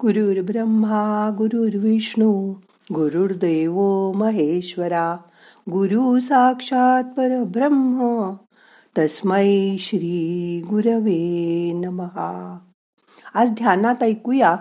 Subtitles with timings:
[0.00, 2.54] गुरुर्ब्रह्मा गुरुर्विष्णू
[2.92, 3.80] गुरुर्देव
[4.12, 5.16] महेश्वरा
[5.70, 8.32] गुरु साक्षात परब्रह्म
[8.98, 12.58] तस्मै श्री गुरवे नमहा
[13.34, 14.56] आज ध्यानात ऐकूया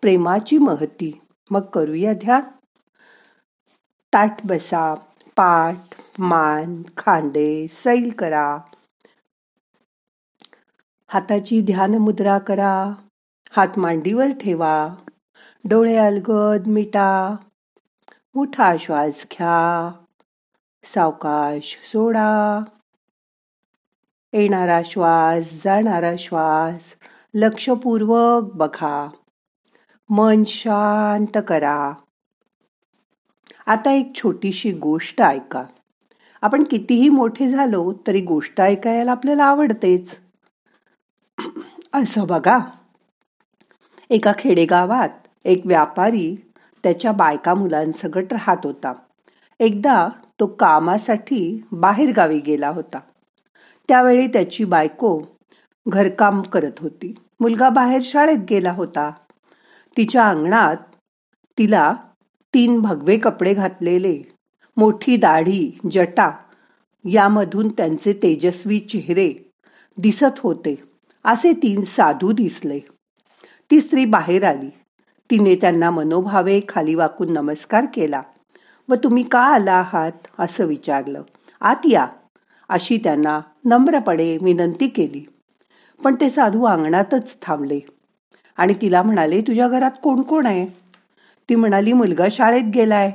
[0.00, 1.20] प्रेमाची महती.
[1.50, 2.42] मग करूया ध्यान.
[4.12, 4.94] ताट बसा
[5.36, 5.76] पाठ
[6.18, 8.58] मान खांदे सैल करा.
[11.08, 12.92] हाताची ध्यान मुद्रा करा.
[13.56, 14.94] हात मांडीवर ठेवा.
[15.64, 17.36] डोळे अलगद मिटा.
[18.34, 19.92] मोठा श्वास घ्या.
[20.84, 22.60] सावकाश सोडा.
[24.32, 26.94] येणारा श्वास जाणारा श्वास
[27.34, 29.08] लक्षपूर्वक बघा.
[30.10, 31.92] मन शांत करा.
[33.66, 35.64] आता एक छोटीशी गोष्ट ऐका.
[36.42, 40.18] आपण कितीही मोठे झालो तरी गोष्ट ऐकायला आपल्याला आवडतेच.
[41.94, 42.58] असं बघा.
[44.10, 45.08] एका खेडेगावात
[45.44, 46.36] एक व्यापारी
[46.82, 48.92] त्याच्या बायका मुलांसकट राहत होता.
[49.60, 50.08] एकदा
[50.40, 52.98] तो कामासाठी बाहेरगावी गेला होता.
[53.88, 55.22] त्यावेळी त्याची बायको
[55.88, 57.14] घरकाम करत होती.
[57.40, 59.10] मुलगा बाहेर शाळेत गेला होता.
[59.96, 60.76] तिच्या अंगणात
[61.58, 61.94] तिला
[62.54, 64.22] तीन भगवे कपडे घातलेले
[64.76, 66.30] मोठी दाढी जटा
[67.08, 69.52] यामधून त्यांचे तेजस्वी चेहरे
[69.98, 70.82] दिसत होते.
[71.24, 72.80] असे तीन साधू दिसले.
[73.70, 74.70] ती स्त्री बाहेर आली.
[75.30, 78.22] तिने त्यांना मनोभावे खाली वाकून नमस्कार केला.
[78.88, 80.12] व तुम्ही का आला आहात?
[80.38, 81.22] असं विचारलं.
[81.60, 82.06] आत या.
[82.68, 85.26] अशी त्यांना नम्रपणे विनंती केली.
[86.04, 87.80] पण ते साधू अंगणातच थांबले.
[88.56, 90.66] आणि तिला म्हणाले तुझ्या घरात कोण कोण आहे?
[91.48, 93.12] ती म्हणाली मुलगा शाळेत गेलाय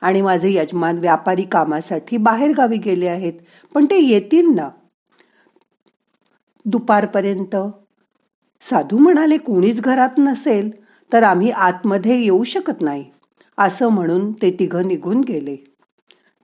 [0.00, 3.32] आणि माझे यजमान व्यापारी कामासाठी बाहेरगावी गेले आहेत
[3.74, 4.70] पण ते येतील ना?
[6.64, 7.56] दुपारपर्यंत
[8.70, 10.70] साधू म्हणाले कोणीच घरात नसेल
[11.12, 13.04] तर आम्ही आतमध्ये येऊ शकत नाही
[13.58, 15.56] असं म्हणून ते तिघं निघून गेले.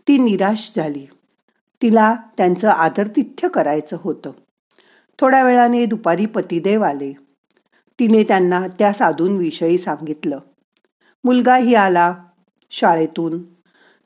[0.08, 1.06] ती निराश झाली.
[1.82, 4.30] तिला त्यांचं आदरतिथ्य करायचं होतं.
[5.20, 7.12] थोड्या वेळाने दुपारी पतिदेव आले.
[7.98, 10.38] तिने त्यांना त्या साधूंविषयी सांगितलं.
[11.24, 12.14] मुलगाही आला
[12.70, 13.42] शाळेतून.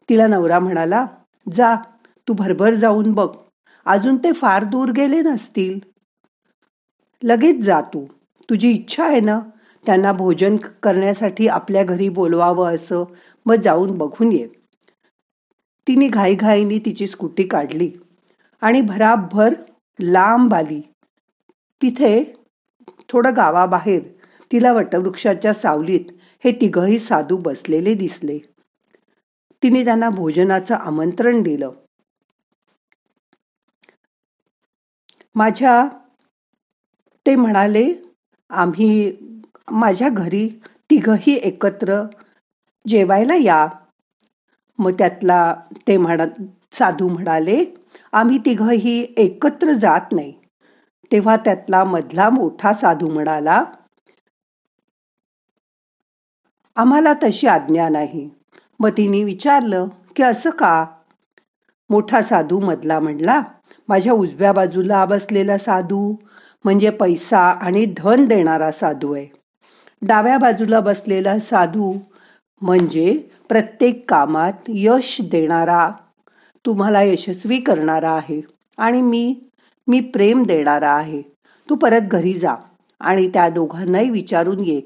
[0.08, 1.06] तिला नवरा म्हणाला
[1.52, 1.76] जा
[2.28, 3.36] तू भरभर जाऊन बघ.
[3.84, 5.93] अजून ते फार दूर गेले नसतील.
[7.22, 8.06] लगेच जा तू.
[8.50, 9.40] तुझी इच्छा आहे ना
[9.86, 13.04] त्यांना भोजन करण्यासाठी आपल्या घरी बोलवावं असं
[13.46, 14.48] मग जाऊन बघून ये.
[15.88, 17.92] तिने घाईघाईने तिची स्कूटी काढली
[18.60, 19.54] आणि भराभर
[20.00, 20.80] लांब आली.
[21.82, 22.24] तिथे
[23.08, 24.02] थोडं गावाबाहेर
[24.52, 26.12] तिला वटवृक्षाच्या सावलीत
[26.44, 28.38] हे तिघही साधू बसलेले दिसले.
[29.62, 31.70] तिने त्यांना भोजनाचं आमंत्रण दिलं.
[35.34, 35.88] माझ्या
[37.26, 37.84] ते म्हणाले
[38.50, 39.12] आम्ही
[39.70, 40.48] माझ्या घरी
[40.90, 42.02] तिघही एकत्र
[42.88, 43.66] जेवायला या.
[44.78, 45.54] मग त्यातला
[45.88, 46.42] ते म्हणत
[46.72, 47.64] साधू म्हणाले
[48.12, 50.32] आम्ही तिघही एकत्र जात नाही.
[51.12, 53.64] तेव्हा त्यातला मधला मोठा साधू म्हणाला
[56.76, 58.28] आम्हाला तशी आज्ञा नाही.
[58.80, 60.84] मग तिने विचारलं की असं का?
[61.90, 63.42] मोठा साधू मधला म्हणला
[63.88, 66.14] माझ्या उजव्या बाजूला बसलेला साधू
[66.64, 69.26] म्हणजे पैसा आणि धन देणारा साधू आहे.
[70.02, 71.94] डाव्या बाजूला बसलेला साधू
[72.60, 75.90] म्हणजे प्रत्येक कामात यश देणारा
[76.66, 78.40] तुम्हाला यशस्वी करणारा आहे
[78.78, 79.40] आणि मी
[79.88, 81.22] मी प्रेम देणारा आहे.
[81.70, 82.54] तू परत घरी जा
[83.00, 84.80] आणि त्या दोघांनाही विचारून ये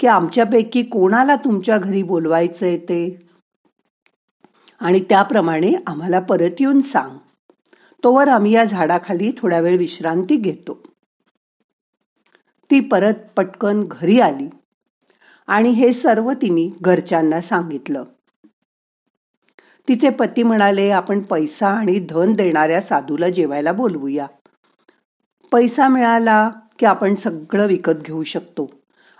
[0.00, 3.28] की आमच्यापैकी कोणाला तुमच्या घरी बोलवायचंय ते.
[4.80, 7.16] आणि त्याप्रमाणे आम्हाला परत येऊन सांग.
[8.04, 10.79] तोवर आम्ही या झाडाखाली थोड्या वेळ विश्रांती घेतो.
[12.70, 14.48] ती परत पटकन घरी आली
[15.46, 18.04] आणि हे सर्व तिने घरच्यांना सांगितलं.
[19.88, 24.26] तिचे पती म्हणाले आपण पैसा आणि धन देणाऱ्या साधूला जेवायला बोलवूया.
[25.52, 28.70] पैसा मिळाला की आपण सगळं विकत घेऊ शकतो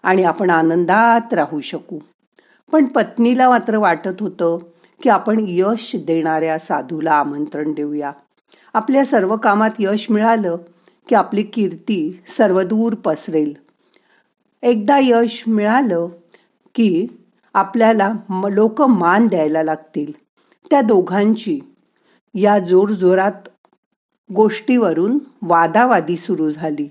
[0.03, 1.99] आणि आपण आनंदात राहू शकू.
[2.73, 4.59] पण पत्नीला मात्र वाटत होतं
[5.03, 8.13] की आपण यश देणाऱ्या साधूला आमंत्रण देऊया.
[8.75, 10.57] आपल्या सर्व कामात यश मिळालं
[11.09, 13.55] की आपली कीर्ती सर्वदूर पसरेल.
[14.63, 16.09] एकदा यश मिळालं
[16.75, 17.07] की
[17.55, 18.13] आपल्याला
[18.51, 20.13] लोक मान द्यायला लागतील.
[20.71, 21.61] त्या दोघांची
[22.35, 23.49] या जोरजोरात
[24.35, 26.91] गोष्टीवरून वादावादी सुरू झाली.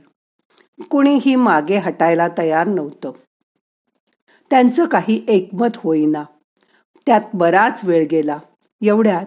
[0.89, 3.11] कुणीही मागे हटायला तयार नव्हतं.
[4.49, 6.23] त्यांचं काही एकमत होईना.
[7.05, 8.39] त्यात बराच वेळ गेला.
[8.81, 9.25] एवढ्यात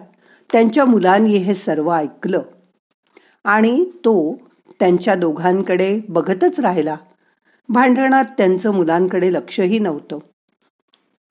[0.51, 2.41] त्यांच्या मुलांनी हे सर्व ऐकलं.
[3.43, 4.37] आणि तो
[4.83, 6.95] त्यांच्या दोघांकडे बघतच राहिला.
[7.69, 10.17] भांडणात त्यांचं मुलांकडे लक्षही नव्हतं.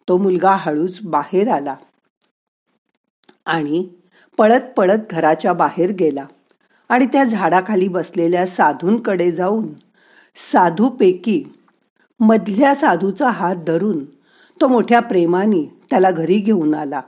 [0.08, 1.74] तो मुलगा हळूच बाहेर आला
[3.46, 3.88] आणि
[4.38, 6.26] पळत पळत घराच्या बाहेर गेला
[6.88, 9.68] आणि त्या झाडाखाली बसलेल्या साधूंकडे जाऊन
[10.36, 11.44] साधूपैकी
[12.20, 14.04] मधल्या साधूचा हात धरून
[14.60, 17.00] तो मोठ्या प्रेमाने त्याला घरी घेऊन आला.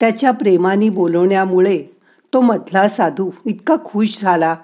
[0.00, 1.84] त्याच्या प्रेमाने बोलवण्यामुळे
[2.32, 4.56] तो मधला साधू इतका खुश झाला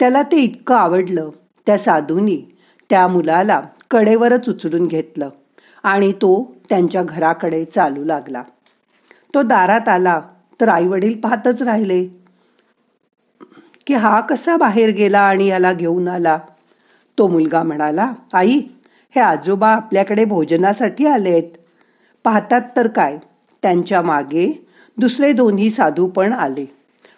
[0.00, 1.30] त्याला ते इतकं आवडलं
[1.66, 2.40] त्या साधूंनी
[2.90, 3.60] त्या मुलाला
[3.90, 5.28] कडेवरच उचलून घेतलं
[5.82, 6.30] आणि तो
[6.68, 8.42] त्यांच्या घराकडे चालू लागला.
[9.34, 10.20] तो दारात आला
[10.60, 12.04] तर आई वडील पाहतच राहिले
[13.86, 16.38] की हा कसा बाहेर गेला आणि याला घेऊन आला.
[17.18, 18.58] तो मुलगा म्हणाला आई
[19.14, 21.56] हे आजोबा आपल्याकडे भोजनासाठी आलेत
[22.24, 23.18] पाहतात तर काय
[23.62, 24.46] त्यांच्या मागे
[24.98, 26.66] दुसरे दोन्ही साधू पण आले.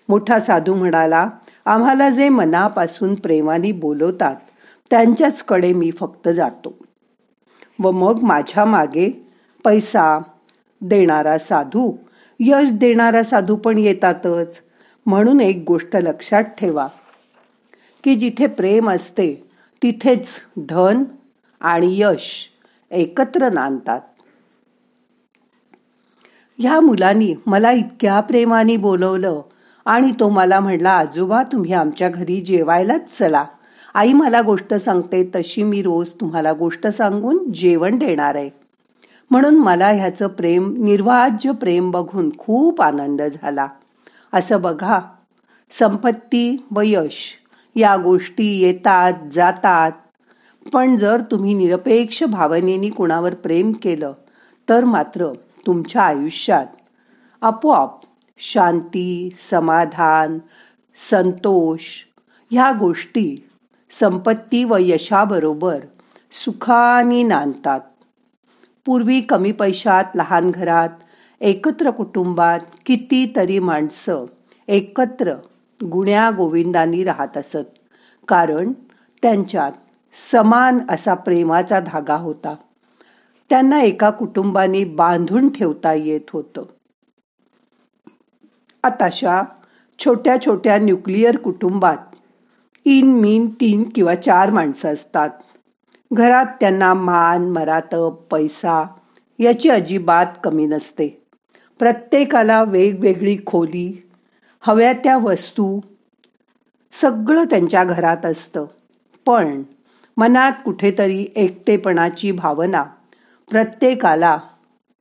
[0.08, 1.28] मोठा साधू म्हणाला
[1.64, 4.36] आम्हाला जे मनापासून प्रेमाने बोलवतात
[4.90, 6.78] त्यांच्याचकडे मी फक्त जातो.
[7.80, 9.28] व मग माझ्या मागे
[9.64, 10.18] पैसा
[10.80, 11.96] देणारा साधू
[12.40, 14.62] यश देणारा साधू पण येतातच.
[15.06, 16.86] म्हणून एक गोष्ट लक्षात ठेवा
[18.04, 19.50] की जिथे प्रेम असते
[19.82, 20.26] तिथेच
[20.56, 21.04] धन
[21.60, 22.48] आणि यश
[22.90, 24.00] एकत्र नांदतात.
[26.58, 29.42] ह्या मुलांनी मला इतक्या प्रेमाने बोलवलं
[29.84, 33.44] आणि तो मला म्हणला आजोबा तुम्ही आमच्या घरी जेवायलाच चला.
[33.94, 38.50] आई मला गोष्ट सांगते तशी मी रोज तुम्हाला गोष्ट सांगून जेवण देणार आहे.
[39.30, 43.66] म्हणून मला ह्याचं प्रेम निर्वाज्य प्रेम बघून खूप आनंद झाला.
[44.32, 45.00] असं बघा
[45.70, 47.32] संपत्ती व यश
[47.76, 49.92] या गोष्टी येतात जातात.
[50.72, 54.12] पण जर तुम्ही निरपेक्ष भावनेने कुणावर प्रेम केलं
[54.68, 55.28] तर मात्र
[55.66, 56.66] तुमच्या आयुष्यात
[57.42, 58.00] आपोआप
[58.44, 60.38] शांती समाधान
[61.10, 61.80] संतोष
[62.50, 63.48] ह्या गोष्टी
[64.00, 65.78] संपत्ती व यशाबरोबर
[66.32, 67.80] सुखानी नांदतात.
[68.86, 70.88] पूर्वी कमी पैशात लहान घरात
[71.40, 74.24] एकत्र कुटुंबात कितीतरी माणसं
[74.68, 75.34] एकत्र
[75.84, 77.78] गुण्या गोविंदांनी राहत असत.
[78.28, 78.72] कारण
[79.22, 79.72] त्यांच्यात
[80.32, 82.54] समान असा प्रेमाचा धागा होता.
[83.50, 86.62] त्यांना एका कुटुंबाने बांधून ठेवता येत होतं.
[88.84, 89.42] आताशा
[89.98, 91.96] छोट्या छोट्या न्यूक्लिअर कुटुंबात
[92.84, 95.30] इन मीन तीन किंवा चार माणसं असतात.
[96.12, 98.86] घरात त्यांना मान मरातब पैसा
[99.38, 101.22] याची अजिबात कमी नसते.
[101.78, 104.08] प्रत्येकाला वेगवेगळी खोली
[104.60, 105.80] हव्या त्या वस्तू
[107.00, 108.64] सगळं त्यांच्या घरात असतं.
[109.26, 109.62] पण
[110.16, 112.82] मनात कुठेतरी एकटेपणाची भावना
[113.50, 114.38] प्रत्येकाला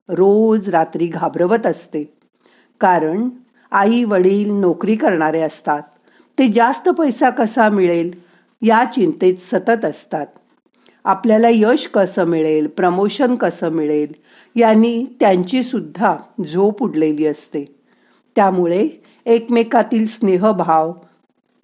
[0.10, 2.14] रोज रात्री घाबरवत असते.
[2.80, 3.30] कारण
[3.72, 5.82] आई वडील नोकरी करणारे असतात.
[6.40, 8.12] ते जास्त पैसा कसा मिळेल?
[8.62, 10.28] या चिंतेत सतत असतात.
[11.04, 12.68] आपल्याला यश कसं मिळेल?
[12.68, 14.14] प्रमोशन कसं मिळेल?
[14.56, 16.18] यांनी त्यांची सुद्धा
[16.54, 17.76] झोप उडलेली असते.
[18.36, 18.88] त्यामुळे
[19.26, 20.94] एकमेकातील स्नेहभाव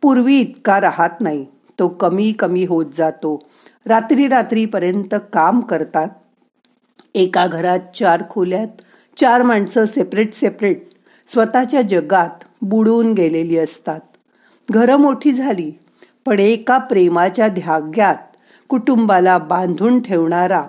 [0.02, 1.46] पूर्वी इतका राहत नाही.
[1.80, 3.44] तो कमी कमी होत जातो.
[3.86, 6.08] रात्री रात्रीपर्यंत काम करतात.
[7.16, 8.68] एका घरात चार खोल्यात
[9.18, 10.90] चार माणसं सेपरेट सेपरेट
[11.28, 14.00] स्वतःच्या जगात बुडून गेलेली असतात.
[14.70, 15.72] घरं मोठी झाली
[16.26, 18.16] पण एका प्रेमाच्या ध्याग्यात
[18.70, 20.62] कुटुंबाला बांधून ठेवणारा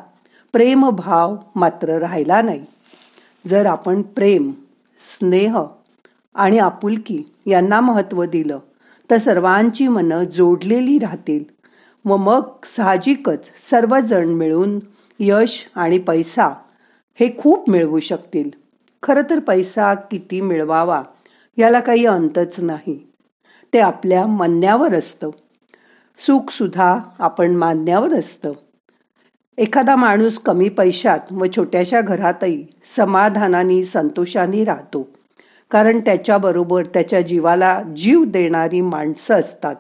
[0.52, 2.64] प्रेमभाव मात्र राहिला नाही.
[3.46, 4.52] जर आपण प्रेम
[5.00, 5.58] स्नेह
[6.34, 8.58] आणि आपुलकी यांना महत्त्व दिलं
[9.10, 11.44] तर सर्वांची मनं जोडलेली राहतील
[12.04, 14.78] व मग साहजिकच सर्वजण मिळून
[15.20, 16.48] यश आणि पैसा
[17.20, 18.50] हे खूप मिळवू शकतील.
[19.02, 21.02] खरं तर पैसा किती मिळवावा
[21.56, 23.12] याला काही अंतच नाही.
[23.72, 25.30] ते आपल्या म्हणण्यावर असतं.
[26.18, 28.52] सुखसुद्धा आपण मानण्यावर असतं.
[29.58, 35.08] एखादा माणूस कमी पैशात व छोट्याशा घरातही समाधानाने संतोषाने राहतो.
[35.70, 39.76] कारण त्याच्याबरोबर त्याच्या जीवाला जीव देणारी माणसं असतात.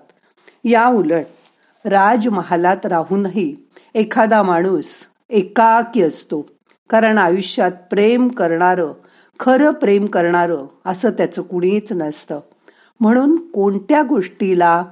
[0.64, 1.24] या उलट
[1.84, 3.56] राजमहालात राहूनही
[3.94, 4.88] एखादा माणूस
[5.30, 6.46] एकाकी असतो.
[6.90, 8.92] कारण आयुष्यात प्रेम करणारं
[9.40, 12.40] खरं प्रेम करणारं असं त्याचं कुणीच नसतं.
[13.00, 14.84] म्हणून कोणत्या गोष्टीला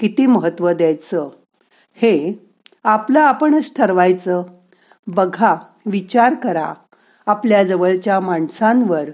[0.00, 1.30] किती महत्त्व द्यायचं?
[1.94, 2.48] हे
[2.84, 4.42] आपलं आपणच ठरवायचं.
[5.06, 5.56] बघा
[5.86, 6.74] विचार करा.
[7.26, 9.04] आपल्या जवळच्या माणसांवर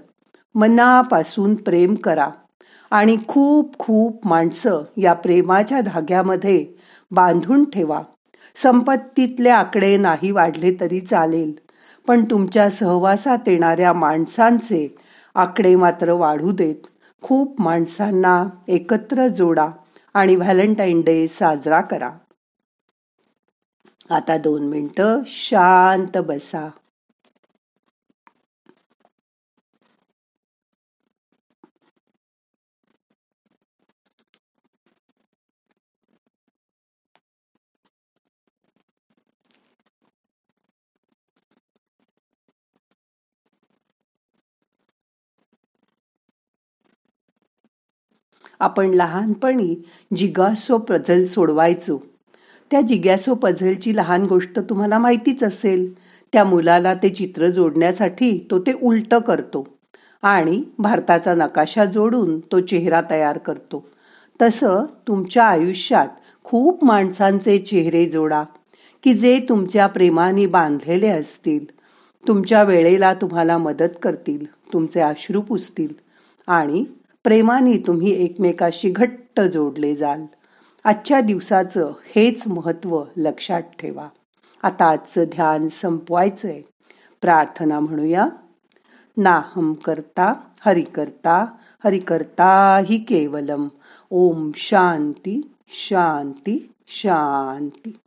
[0.55, 2.29] मनापासून प्रेम करा.
[2.91, 6.67] आणि खूप खूप माणसं या प्रेमाच्या धाग्यामध्ये
[7.11, 8.03] बांधून ठेवा.
[8.57, 11.53] संपत्तीतले आकडे नाही वाढले तरी चालेल.
[12.09, 14.97] पण तुमच्या सहवासात येणाऱ्या माणसांचे
[15.35, 16.87] आकडे मात्र वाढू देत.
[17.23, 19.69] खूप माणसांना एकत्र जोडा
[20.15, 22.11] आणि व्हॅलेंटाईन डे साजरा करा.
[24.11, 26.69] आता दोन मिनटं शांत बसा.
[48.61, 49.75] आपण लहानपणी
[50.17, 51.99] जिगासो पझल सोडवायचो.
[52.71, 55.93] त्या जिग्यासो पझलची लहान गोष्ट तुम्हाला माहितीच असेल.
[56.33, 59.67] त्या मुलाला ते चित्र जोडण्यासाठी तो ते उलटं करतो
[60.23, 63.89] आणि भारताचा नकाशा जोडून तो चेहरा तयार करतो.
[64.43, 66.09] तसं तुमच्या आयुष्यात
[66.45, 68.43] खूप माणसांचे चेहरे जोडा
[69.05, 71.65] की जे तुमच्या प्रेमाने बांधलेले असतील.
[72.29, 75.93] तुमच्या वेळेला तुम्हाला मदत करतील तुमचे अश्रू पुसतील
[76.47, 76.85] आणि
[77.25, 80.23] प्रेमाने तुम्ही एकमेकाशी घट्ट जोडले जाल.
[80.85, 84.09] आजच्या दिवसाचं हेच महत्त्व लक्षात ठेवा.
[84.63, 86.63] आता आजचं ध्यान संपवायचंय.
[87.21, 88.29] प्रार्थना म्हणूया.
[89.17, 90.33] नाहम करता
[90.67, 91.47] हरि करता
[91.85, 93.69] हरि करता हि केवलम.
[94.11, 97.99] ओम शांती शांती शांती.